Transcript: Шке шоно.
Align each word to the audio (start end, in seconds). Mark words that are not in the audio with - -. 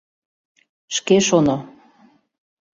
Шке 0.95 1.17
шоно. 1.27 1.57